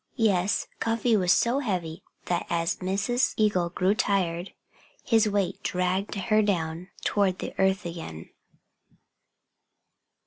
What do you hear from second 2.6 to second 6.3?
Mrs. Eagle grew tired his weight dragged